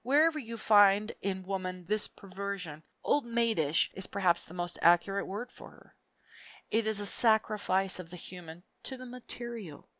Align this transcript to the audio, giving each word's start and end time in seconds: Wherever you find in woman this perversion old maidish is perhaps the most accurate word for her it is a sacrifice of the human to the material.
Wherever 0.03 0.39
you 0.39 0.57
find 0.57 1.11
in 1.21 1.43
woman 1.43 1.85
this 1.85 2.07
perversion 2.07 2.81
old 3.03 3.23
maidish 3.23 3.91
is 3.93 4.07
perhaps 4.07 4.45
the 4.45 4.53
most 4.55 4.79
accurate 4.81 5.27
word 5.27 5.51
for 5.51 5.69
her 5.69 5.95
it 6.71 6.87
is 6.87 6.99
a 6.99 7.05
sacrifice 7.05 7.99
of 7.99 8.09
the 8.09 8.17
human 8.17 8.63
to 8.81 8.97
the 8.97 9.05
material. 9.05 9.87